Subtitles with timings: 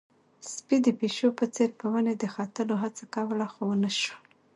[0.53, 4.21] سپي د پيشو په څېر په ونې د ختلو هڅه کوله، خو ونه شول.